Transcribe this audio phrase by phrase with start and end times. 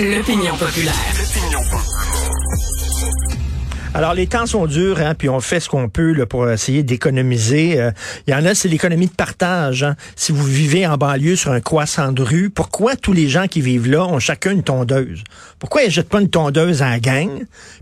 [0.00, 0.92] L'opinion populaire.
[3.94, 7.80] Alors, les temps sont durs, hein, puis on fait ce qu'on peut pour essayer d'économiser.
[7.80, 7.90] Euh,
[8.26, 9.82] Il y en a, c'est l'économie de partage.
[9.82, 9.96] hein.
[10.14, 13.62] Si vous vivez en banlieue sur un croissant de rue, pourquoi tous les gens qui
[13.62, 15.24] vivent là ont chacun une tondeuse?
[15.58, 17.30] Pourquoi ils jettent pas une tondeuse en gang?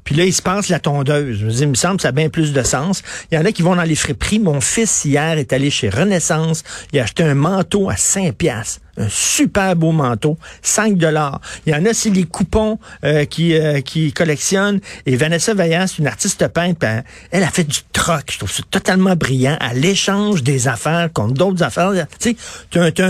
[0.05, 1.39] Puis là, ils se passent la tondeuse?
[1.41, 3.03] Je il me semble que ça a bien plus de sens.
[3.33, 4.39] Il y en a qui vont dans les friperies.
[4.39, 6.63] Mon fils, hier, est allé chez Renaissance.
[6.93, 8.82] Il a acheté un manteau à 5 piastres.
[8.99, 11.41] Un super beau manteau, 5 dollars.
[11.65, 14.81] Il y en a, c'est les coupons euh, qui, euh, qui collectionnent.
[15.07, 16.85] Et Vanessa Vaillant, c'est une artiste peintre.
[16.87, 18.25] Elle, elle a fait du troc.
[18.31, 19.57] Je trouve ça totalement brillant.
[19.61, 21.93] À l'échange des affaires contre d'autres affaires.
[22.21, 22.37] Tu sais,
[22.71, 23.05] t'as un- t'as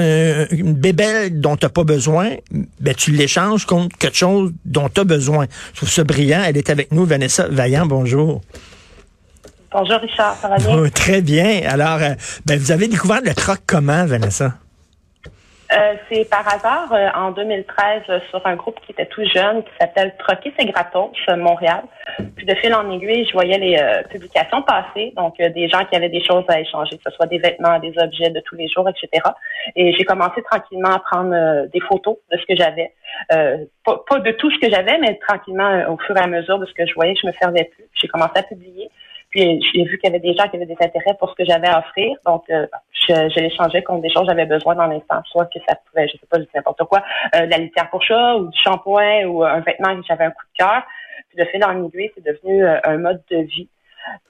[0.00, 2.30] un- un- une bébelle dont t'as pas besoin,
[2.80, 5.46] ben tu l'échanges contre quelque chose dont t'as besoin.
[5.72, 6.42] Je trouve ça brillant.
[6.44, 7.86] Elle est avec nous, Vanessa Vaillant.
[7.86, 8.40] Bonjour.
[9.70, 10.76] Bonjour Richard, ça va bien?
[10.76, 11.60] Oh, très bien.
[11.66, 12.14] Alors, euh,
[12.46, 14.54] ben, vous avez découvert le troc comment, Vanessa?
[15.70, 19.62] Euh, c'est par hasard euh, en 2013 euh, sur un groupe qui était tout jeune
[19.62, 21.82] qui s'appelle Troquer c'est gratos euh, Montréal.
[22.36, 23.78] Puis de fil en aiguille, je voyais les
[24.10, 27.38] publications passer, donc des gens qui avaient des choses à échanger, que ce soit des
[27.38, 29.22] vêtements, des objets de tous les jours, etc.
[29.76, 32.92] Et j'ai commencé tranquillement à prendre des photos de ce que j'avais.
[33.28, 36.66] Pas, pas de tout ce que j'avais, mais tranquillement au fur et à mesure de
[36.66, 37.84] ce que je voyais, je me servais plus.
[37.94, 38.90] J'ai commencé à publier.
[39.30, 41.44] Puis j'ai vu qu'il y avait des gens qui avaient des intérêts pour ce que
[41.44, 42.16] j'avais à offrir.
[42.24, 45.20] Donc, euh, je, je l'échangeais contre des choses que j'avais besoin dans l'instant.
[45.26, 47.02] Soit que ça pouvait, je sais pas, je dis n'importe quoi,
[47.34, 50.30] euh, de la litière pour chat ou du shampoing ou un vêtement que j'avais un
[50.30, 50.82] coup de cœur.
[51.28, 53.68] Puis de fil en aiguille, c'est devenu euh, un mode de vie.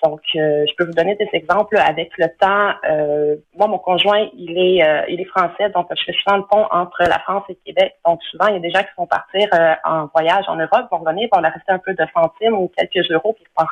[0.03, 1.77] Donc, euh, je peux vous donner des exemples.
[1.77, 6.03] Avec le temps, euh, moi, mon conjoint, il est, euh, il est français, donc je
[6.05, 7.95] fais souvent le pont entre la France et le Québec.
[8.05, 9.49] Donc, souvent, il y a des gens qui vont partir
[9.85, 13.11] en voyage en Europe, vont revenir, vont leur rester un peu de centimes ou quelques
[13.11, 13.65] euros, puis ils.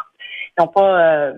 [0.59, 1.33] Ils n'ont pas, euh,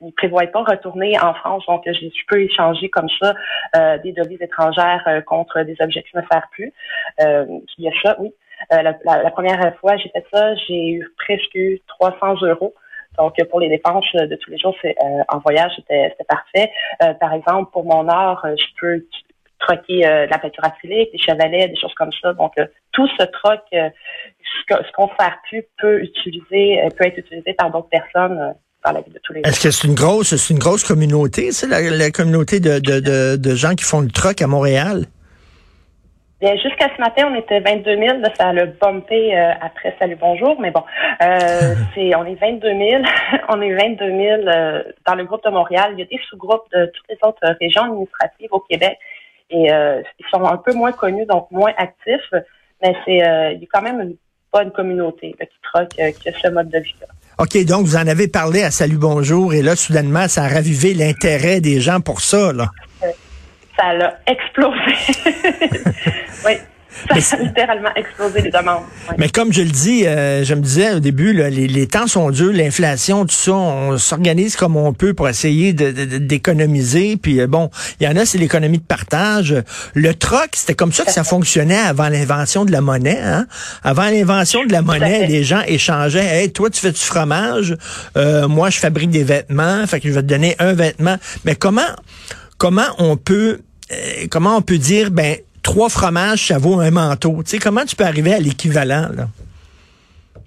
[0.00, 1.64] ils prévoient pas retourner en France.
[1.66, 3.34] Donc, je, je peux échanger comme ça
[3.76, 6.72] euh, des devises étrangères euh, contre des objets qui ne servent plus.
[7.20, 7.46] Euh,
[7.78, 8.32] il y a ça, oui.
[8.72, 12.74] Euh, la, la- la première fois j'ai fait ça, j'ai eu presque eu 300 euros.
[13.18, 16.72] Donc, pour les dépenses de tous les jours, c'est euh, en voyage, c'était parfait.
[17.02, 19.04] Euh, par exemple, pour mon art, je peux
[19.60, 22.32] troquer de la peinture acrylique, des chevalets, des choses comme ça.
[22.32, 22.54] Donc,
[22.92, 27.88] tout ce troc, ce qu'on ne sert plus peut utiliser, peut être utilisé par d'autres
[27.88, 28.54] personnes
[28.84, 29.48] dans la vie de tous les jours.
[29.48, 33.00] Est-ce que c'est une grosse, c'est une grosse communauté, c'est la, la communauté de, de,
[33.00, 35.06] de, de gens qui font le troc à Montréal?
[36.40, 38.18] Bien, jusqu'à ce matin, on était 22 000.
[38.18, 40.82] Là, ça a le bumpé euh, après Salut Bonjour, mais bon,
[41.22, 43.02] euh, c'est on est 22 000.
[43.48, 45.92] on est 22 000 euh, dans le groupe de Montréal.
[45.94, 48.98] Il y a des sous-groupes de toutes les autres euh, régions administratives au Québec
[49.50, 52.32] et ils sont un peu moins connus, donc moins actifs,
[52.82, 53.18] mais c'est
[53.54, 54.16] il y a quand même une
[54.52, 57.06] bonne communauté là, qui troque, qui a ce mode de vie-là.
[57.36, 60.94] OK, donc vous en avez parlé à Salut Bonjour et là, soudainement, ça a ravivé
[60.94, 62.70] l'intérêt des gens pour ça, là.
[63.76, 64.94] Ça a explosé.
[66.46, 66.52] oui.
[67.20, 68.82] Ça a littéralement explosé les demandes.
[69.08, 69.16] Ouais.
[69.18, 72.06] Mais comme je le dis, euh, je me disais au début, là, les, les temps
[72.06, 77.16] sont durs, l'inflation, tout ça, on s'organise comme on peut pour essayer de- de- d'économiser.
[77.16, 77.70] Puis euh, bon,
[78.00, 79.54] il y en a, c'est l'économie de partage.
[79.94, 83.20] Le troc, c'était comme ça que ça fonctionnait avant l'invention de la monnaie.
[83.22, 83.46] Hein?
[83.82, 86.24] Avant l'invention de la monnaie, les gens échangeaient.
[86.42, 87.76] Hey, toi, tu fais du fromage,
[88.16, 91.16] euh, moi, je fabrique des vêtements, fait que je vais te donner un vêtement.
[91.44, 91.82] Mais comment,
[92.58, 93.60] comment on peut,
[93.92, 93.96] euh,
[94.30, 97.42] comment on peut dire, ben trois fromages, ça vaut un manteau.
[97.42, 99.24] Tu sais, comment tu peux arriver à l'équivalent, là?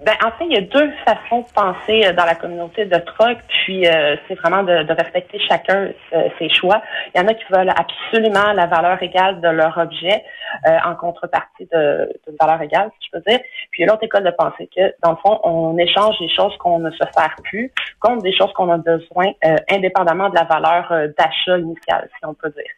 [0.05, 2.97] Ben, en fait, il y a deux façons de penser euh, dans la communauté de
[2.97, 6.81] troc, puis euh, c'est vraiment de, de respecter chacun euh, ses choix.
[7.13, 10.23] Il y en a qui veulent absolument la valeur égale de leur objet
[10.67, 13.39] euh, en contrepartie de- d'une valeur égale, si je peux dire.
[13.71, 16.29] Puis il y a l'autre école de pensée que, dans le fond, on échange des
[16.29, 20.35] choses qu'on ne se sert plus contre des choses qu'on a besoin, euh, indépendamment de
[20.35, 20.83] la valeur
[21.17, 22.71] d'achat initiale, si on peut dire.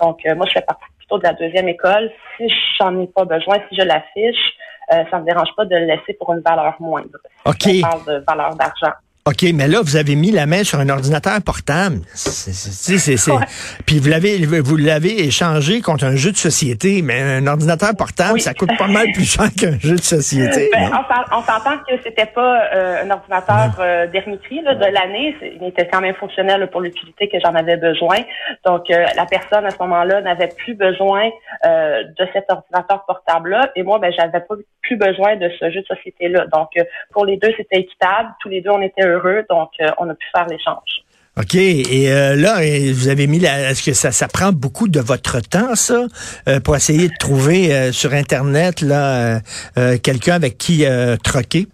[0.00, 2.10] Donc, moi, je fais partie plutôt de la deuxième école.
[2.36, 2.48] Si
[2.78, 4.54] j'en ai pas besoin, si je l'affiche,
[4.92, 7.18] euh, ça me dérange pas de le laisser pour une valeur moindre.
[7.46, 7.66] OK.
[7.66, 8.92] On parle de valeur d'argent.
[9.26, 12.00] OK, mais là, vous avez mis la main sur un ordinateur portable.
[12.12, 13.38] C'est, Ouais.
[13.86, 18.34] Puis vous l'avez, vous l'avez échangé contre un jeu de société, mais un ordinateur portable,
[18.34, 18.40] Oui.
[18.42, 20.68] ça coûte pas mal plus cher qu'un jeu de société.
[20.74, 24.74] Ben, on s'en- on s'entend que c'était pas euh, un ordinateur euh, dernier cri là,
[24.74, 25.34] de l'année.
[25.58, 28.18] Il était quand même fonctionnel pour l'utilité que j'en avais besoin.
[28.66, 31.30] Donc, euh, la personne à ce moment-là n'avait plus besoin
[31.64, 33.70] euh, de cet ordinateur portable-là.
[33.74, 36.44] Et moi, ben, j'avais pas plus besoin de ce jeu de société-là.
[36.52, 38.28] Donc, euh, pour les deux, c'était équitable.
[38.42, 39.13] Tous les deux, on était heureux.
[39.48, 41.02] Donc, euh, on a pu faire l'échange.
[41.36, 41.54] OK.
[41.56, 43.70] Et euh, là, et vous avez mis la.
[43.70, 46.04] Est-ce que ça, ça prend beaucoup de votre temps, ça,
[46.48, 49.38] euh, pour essayer de trouver euh, sur Internet là euh,
[49.78, 51.66] euh, quelqu'un avec qui euh, troquer?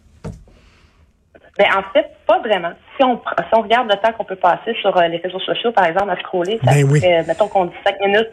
[1.58, 2.72] Ben, en fait, pas vraiment.
[2.96, 5.72] si on, si on regarde le temps qu'on peut passer sur euh, les réseaux sociaux,
[5.72, 7.00] par exemple, à scroller, ça Ben oui.
[7.00, 8.30] fait, mettons qu'on dit cinq minutes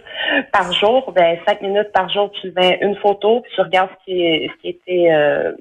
[0.54, 4.06] par jour, ben cinq minutes par jour, tu mets une photo, puis tu regardes ce
[4.06, 5.52] qui, ce qui était euh,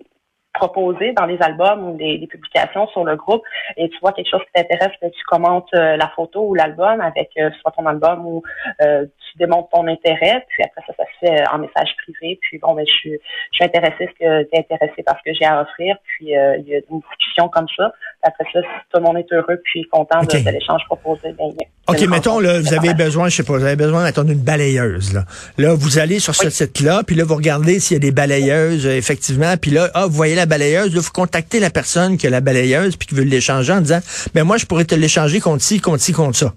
[0.57, 3.43] proposé dans les albums ou les publications sur le groupe,
[3.77, 7.31] et tu vois quelque chose qui t'intéresse, tu commentes euh, la photo ou l'album avec
[7.39, 8.43] euh, soit ton album ou
[8.83, 12.59] euh, tu démontres ton intérêt, puis après ça, ça se fait en message privé, puis
[12.59, 15.35] bon, ben je suis, je suis intéressé, est-ce que tu es intéressé par ce que
[15.35, 17.93] j'ai à offrir, puis euh, il y a une discussion comme ça.
[18.27, 20.33] Après ça, si tout le monde est heureux puis content OK.
[20.33, 23.65] de, de l'échange proposé, a OK, mettons, là, vous avez besoin, je sais pas, vous
[23.65, 25.25] avez besoin d'attendre une balayeuse, là.
[25.57, 28.87] Là, vous allez sur ce site-là, puis là, vous regardez s'il y a des balayeuses,
[28.87, 32.27] euh, effectivement, puis là, ah, vous voyez la balayeuse, là, vous contactez la personne qui
[32.27, 34.01] a la balayeuse, puis qui veut l'échanger en disant,
[34.35, 36.53] ben moi, je pourrais te l'échanger contre ci, contre ci, contre ça.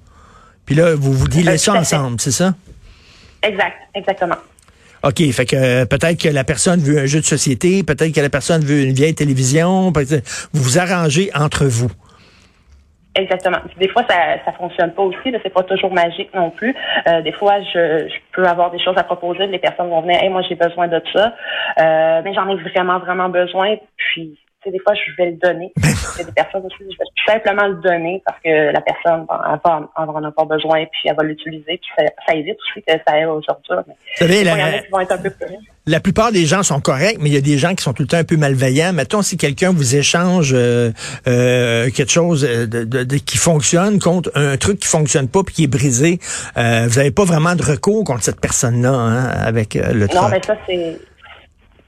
[0.65, 2.53] Puis là, vous vous Euh, ça ensemble, c'est ça?
[3.41, 4.35] Exact, exactement.
[5.03, 8.21] OK, fait que euh, peut-être que la personne veut un jeu de société, peut-être que
[8.21, 11.89] la personne veut une vieille télévision, vous vous arrangez entre vous.
[13.15, 13.57] Exactement.
[13.79, 14.15] Des fois, ça
[14.45, 15.33] ça fonctionne pas aussi.
[15.43, 16.75] C'est pas toujours magique non plus.
[17.07, 19.47] Euh, des fois, je, je peux avoir des choses à proposer.
[19.47, 20.21] Les personnes vont venir.
[20.21, 21.33] Hey, moi, j'ai besoin de ça.
[21.79, 23.75] Euh, mais j'en ai vraiment, vraiment besoin.
[23.97, 25.71] Puis, sais, des fois, je vais le donner.
[25.77, 25.83] Il
[26.19, 29.25] y a des personnes aussi, je vais tout simplement le donner parce que la personne
[29.29, 30.85] va, elle va en avoir besoin.
[30.91, 31.63] Puis, elle va l'utiliser.
[31.79, 33.63] Puis, ça, ça évite aussi que ça aille aujourd'hui.
[33.87, 35.55] Mais Vous savez, la, qui vont être un peu plus.
[35.85, 38.03] la plupart des gens sont corrects, mais il y a des gens qui sont tout
[38.03, 38.91] le temps un peu malveillants.
[38.93, 40.91] Mettons, si quelqu'un vous échange euh,
[41.27, 45.53] euh, quelque chose de, de- de- qui fonctionne contre un truc qui fonctionne pas puis
[45.55, 46.19] qui est brisé,
[46.57, 50.07] euh, vous n'avez pas vraiment de recours contre cette personne-là hein, avec euh, le Non,
[50.07, 50.31] truc.
[50.31, 50.97] mais ça, c'est.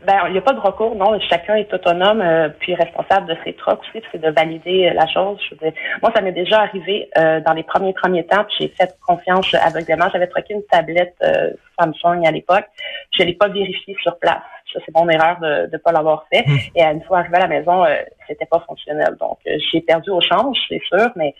[0.05, 1.19] Ben, il n'y a pas de recours, non.
[1.29, 5.05] Chacun est autonome, euh, puis responsable de ses trucs aussi, c'est de valider euh, la
[5.05, 5.39] chose.
[5.49, 5.55] Je
[6.01, 9.53] moi, ça m'est déjà arrivé euh, dans les premiers premiers temps, puis j'ai fait confiance
[9.53, 10.09] aveuglément.
[10.11, 12.65] J'avais troqué une tablette euh, Samsung à l'époque.
[13.11, 14.41] Je l'ai pas vérifiée sur place.
[14.73, 16.45] Ça, c'est mon erreur de ne pas l'avoir fait.
[16.75, 17.95] Et une fois arrivé à la maison, euh,
[18.27, 19.15] c'était pas fonctionnel.
[19.19, 21.35] Donc, euh, j'ai perdu au change, c'est sûr, mais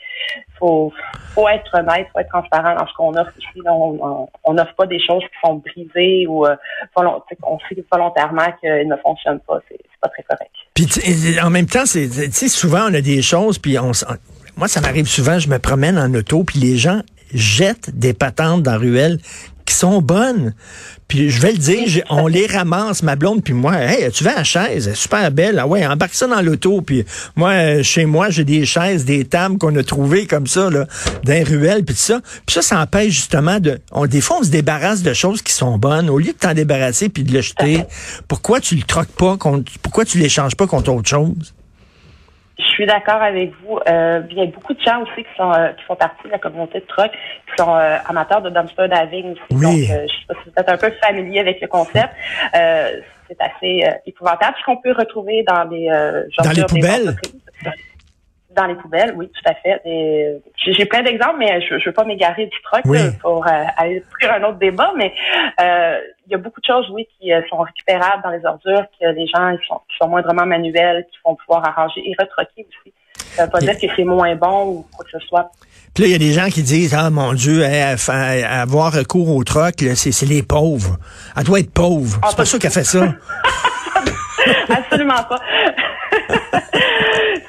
[0.59, 0.91] faut
[1.33, 3.61] faut être honnête, faut être transparent dans ce qu'on offre ici.
[3.63, 6.55] Là, on n'offre pas des choses qui sont brisées ou euh,
[6.95, 9.59] on sait volontairement qu'elles ne fonctionnent pas.
[9.69, 10.51] C'est pas très correct.
[10.73, 13.91] Puis en même temps, c'est souvent on a des choses puis on
[14.57, 17.01] moi ça m'arrive souvent, je me promène en auto puis les gens
[17.33, 19.17] jettent des patentes dans la ruelle
[19.71, 20.53] qui sont bonnes.
[21.07, 24.31] Puis je vais le dire, on les ramasse ma blonde puis moi, hey, tu veux
[24.33, 25.59] la chaise, elle est super belle.
[25.59, 29.25] Ah ouais, embarque ça dans l'auto puis moi euh, chez moi, j'ai des chaises, des
[29.25, 30.87] tables qu'on a trouvées comme ça là
[31.23, 32.21] dans les ruelles puis tout ça.
[32.45, 35.53] Puis ça ça empêche justement de on des fois on se débarrasse de choses qui
[35.53, 37.83] sont bonnes au lieu de t'en débarrasser puis de le jeter.
[38.27, 41.53] Pourquoi tu le troques pas contre pourquoi tu l'échanges pas contre autre chose?
[42.61, 43.79] Je suis d'accord avec vous.
[43.89, 46.31] Euh, il y a beaucoup de gens aussi qui sont euh, qui font partie de
[46.31, 49.41] la communauté de truck, qui sont euh, amateurs de dumpster diving aussi.
[49.51, 49.87] Oui.
[49.87, 52.09] Donc, euh, je sais pas si vous êtes un peu familier avec le concept.
[52.55, 54.55] Euh, c'est assez euh, épouvantable.
[54.59, 57.15] Ce qu'on peut retrouver dans les euh, Dans les des poubelles?
[58.55, 59.81] Dans les poubelles, oui, tout à fait.
[59.85, 62.99] Et, J'ai plein d'exemples, mais je ne veux pas m'égarer du truc Oui.
[63.21, 64.91] pour euh, aller plus un autre débat.
[64.97, 65.13] Mais
[65.61, 68.83] euh, il y a beaucoup de choses, oui, qui euh, sont récupérables dans les ordures,
[68.99, 72.67] que les gens ils sont, qui sont moindrement manuels, qui vont pouvoir arranger et retroquer
[72.67, 72.93] aussi.
[73.35, 75.49] Ça veut pas dire que c'est moins bon ou quoi que ce soit.
[75.93, 79.43] Puis là, il y a des gens qui disent, ah mon Dieu, avoir recours au
[79.45, 80.97] troc, c'est les pauvres.
[81.37, 82.19] Elle doit être pauvre.
[82.21, 83.05] Ah, c'est pas pas ça qu'elle fait ça.
[84.69, 85.39] Absolument pas.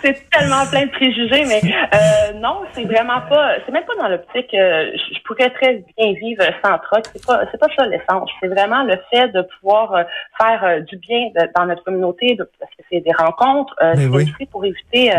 [0.02, 3.56] c'est tellement plein de préjugés, mais euh, non, c'est vraiment pas.
[3.66, 4.52] C'est même pas dans l'optique.
[4.54, 7.04] euh, je pourrais très bien vivre sans troc.
[7.12, 8.30] C'est pas, c'est pas ça l'essence.
[8.40, 10.02] C'est vraiment le fait de pouvoir euh,
[10.40, 13.74] faire euh, du bien de- dans notre communauté, de- parce que c'est des rencontres.
[13.82, 14.22] euh, Mais c'est oui.
[14.34, 15.10] aussi pour éviter.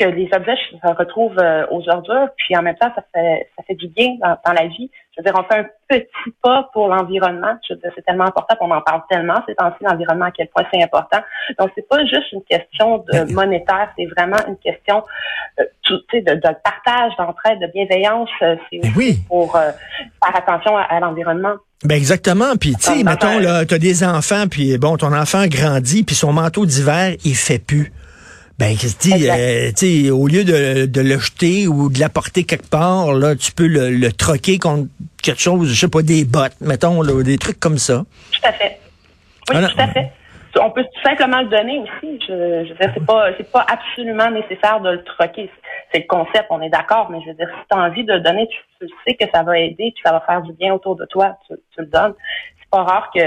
[0.00, 3.02] Euh, euh, que les objets se retrouvent euh, aux ordures, puis en même temps, ça
[3.14, 4.90] fait ça fait du bien dans, dans la vie.
[5.16, 7.56] Je veux dire, on fait un petit pas pour l'environnement.
[7.66, 10.48] Je veux dire, c'est tellement important, qu'on en parle tellement ces temps-ci, l'environnement, à quel
[10.48, 11.20] point c'est important.
[11.58, 15.02] Donc, c'est pas juste une question de monétaire, c'est vraiment une question
[15.58, 18.28] euh, tu sais, de, de partage, d'entraide, de bienveillance.
[18.42, 19.18] Euh, C'est Ben aussi oui.
[19.26, 19.70] pour euh,
[20.22, 21.54] faire attention à, à l'environnement.
[21.84, 22.56] Ben exactement.
[22.60, 26.32] Puis tu sais, mettons là, t'as des enfants, puis bon, ton enfant grandit, puis son
[26.32, 27.92] manteau d'hiver, il fait plus.
[28.58, 29.38] Ben, que Exact.
[29.38, 33.36] euh, tu sais, au lieu de, de le jeter ou de l'apporter quelque part, là,
[33.36, 34.88] tu peux le, le troquer contre
[35.22, 38.04] quelque chose, je sais pas, des bottes, mettons, là, des trucs comme ça.
[38.32, 38.78] Tout à fait.
[39.50, 40.10] Oui, tout à fait.
[40.58, 42.18] On peut tout simplement le donner aussi.
[42.26, 45.50] Je, je veux dire, c'est pas, c'est pas absolument nécessaire de le troquer.
[45.92, 48.12] C'est le concept, on est d'accord, mais je veux dire, si tu as envie de
[48.14, 50.72] le donner, tu, tu sais que ça va aider, puis ça va faire du bien
[50.72, 52.14] autour de toi, tu, tu le donnes.
[52.58, 53.20] C'est pas rare que,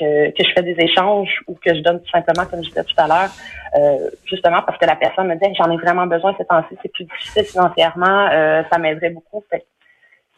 [0.00, 2.94] que, je fais des échanges ou que je donne tout simplement, comme je disais tout
[2.96, 3.30] à l'heure,
[3.76, 6.92] euh, justement parce que la personne me dit j'en ai vraiment besoin ces temps-ci, c'est
[6.92, 9.44] plus difficile financièrement, euh, ça m'aiderait beaucoup.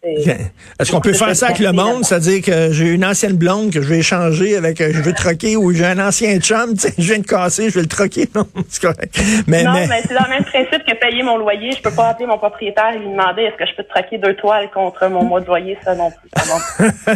[0.04, 2.04] Est-ce qu'on peut faire ça avec le monde?
[2.04, 5.56] C'est-à-dire que j'ai une ancienne blonde que je vais échanger avec, euh, je veux troquer,
[5.56, 8.28] ou j'ai un ancien chum, je viens de casser, je vais le troquer.
[8.34, 9.16] Non, c'est correct.
[9.46, 11.70] Mais, non, mais, c'est dans le même principe que payer mon loyer.
[11.70, 14.18] Je peux pas appeler mon propriétaire et lui demander est-ce que je peux te troquer
[14.18, 16.30] deux toiles contre mon mois de loyer, ça non plus.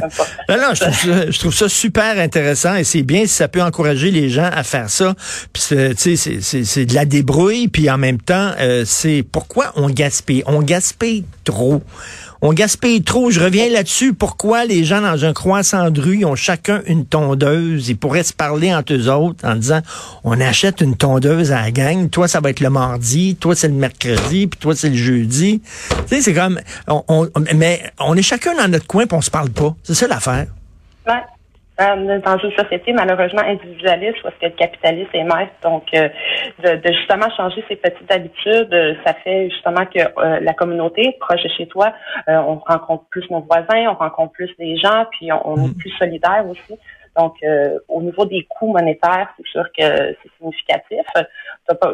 [0.48, 3.48] non, non, je trouve, ça, je trouve, ça, super intéressant et c'est bien si ça
[3.48, 5.14] peut encourager les gens à faire ça.
[5.52, 5.64] Puis
[5.96, 10.44] tu sais, c'est de la débrouille, puis en même temps, euh, c'est pourquoi on gaspille?
[10.46, 11.82] On gaspille trop.
[12.42, 13.30] On gaspille trop.
[13.30, 14.12] Je reviens là-dessus.
[14.12, 17.88] Pourquoi les gens dans un croissant de rue ont chacun une tondeuse?
[17.88, 19.80] Ils pourraient se parler entre eux autres en disant,
[20.24, 22.10] on achète une tondeuse à la gang.
[22.10, 23.36] Toi, ça va être le mardi.
[23.36, 24.46] Toi, c'est le mercredi.
[24.46, 25.60] Puis toi, c'est le jeudi.
[25.62, 29.30] Tu sais, c'est comme, on, mais on est chacun dans notre coin puis on se
[29.30, 29.74] parle pas.
[29.82, 30.46] C'est ça l'affaire.
[31.06, 31.22] Ouais.
[31.78, 35.52] Euh, dans une société malheureusement individualiste est-ce que le capitalisme est maître.
[35.62, 36.08] Donc, euh,
[36.64, 39.98] de, justement changer ces petites habitudes, euh, ça fait justement que
[40.42, 41.92] la communauté proche de chez toi,
[42.28, 45.74] on rencontre plus nos voisins, on rencontre plus des gens, puis on, est mm.
[45.74, 46.78] plus solidaire aussi.
[47.16, 47.34] Donc,
[47.88, 51.04] au niveau des coûts monétaires, c'est sûr que c'est significatif.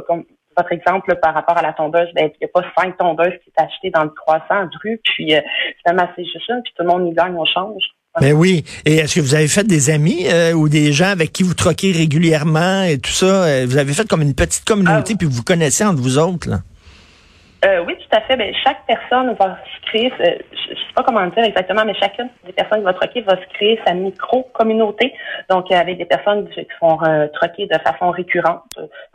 [0.07, 0.25] comme,
[0.57, 3.51] votre exemple par rapport à la tondeuse, ben, il n'y a pas cinq tondeuses qui
[3.57, 5.35] sont achetées dans le croissant de rue, puis
[5.83, 7.83] finalement c'est juste une, puis tout le monde y gagne au change.
[8.21, 8.65] Ben oui.
[8.85, 11.55] Et est-ce que vous avez fait des amis euh, ou des gens avec qui vous
[11.55, 13.45] troquez régulièrement et tout ça?
[13.45, 15.19] Euh, vous avez fait comme une petite communauté, ah.
[15.19, 16.59] puis vous connaissez entre vous autres, là?
[17.65, 18.37] Euh, oui, tout à fait.
[18.37, 22.29] Ben, chaque personne va se créer, je ne sais pas comment dire exactement, mais chacune
[22.45, 25.15] des personnes qui va troquer va se créer sa micro-communauté.
[25.49, 26.99] Donc, avec des personnes qui vont
[27.33, 28.65] troquer de façon récurrente.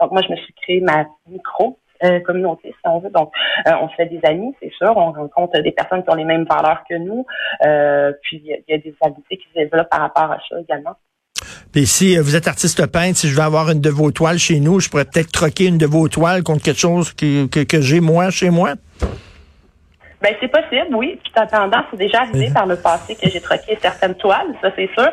[0.00, 3.10] Donc, moi, je me suis créé ma micro euh, communauté, si on veut.
[3.10, 3.32] Donc,
[3.66, 4.92] euh, on se fait des amis, c'est sûr.
[4.96, 7.26] On rencontre des personnes qui ont les mêmes valeurs que nous.
[7.64, 10.94] Euh, puis, il y, a des habiletés qui se développent par rapport à ça également.
[11.72, 14.58] Puis si vous êtes artiste peintre, si je veux avoir une de vos toiles chez
[14.58, 18.00] nous, je pourrais peut-être troquer une de vos toiles contre quelque chose que, que, j'ai
[18.00, 18.74] moi chez moi?
[20.20, 21.18] Ben c'est possible, oui.
[21.22, 24.70] Puis en attendant, c'est déjà arrivé par le passé que j'ai troqué certaines toiles, ça
[24.76, 25.10] c'est sûr.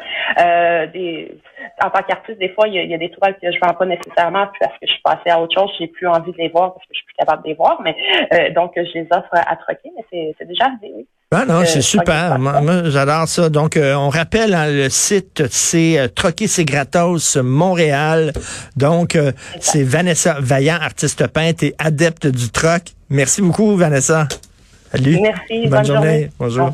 [0.93, 1.37] des
[1.81, 4.47] en tant qu'artiste, des fois, il y, a, des toiles que je vends pas nécessairement
[4.59, 6.85] parce que je suis passée à autre chose, j'ai plus envie de les voir parce
[6.85, 7.95] que je suis plus capable de les voir, mais
[8.33, 11.07] euh, donc je les offre à troquer, mais c'est déjà arrivé, oui.
[11.31, 12.37] Ah non, euh, c'est super.
[12.39, 13.49] Moi, j'adore ça.
[13.49, 18.31] Donc, euh, on rappelle hein, le site, c'est Troquer ses gratos Montréal.
[18.77, 19.17] Donc,
[19.59, 22.83] c'est Vanessa Vaillant, artiste peintre et adepte du troc.
[23.09, 24.27] Merci beaucoup, Vanessa.
[24.95, 25.19] Salut.
[25.21, 25.67] Merci.
[25.67, 26.29] Bonne, journée.
[26.39, 26.63] Bonjour.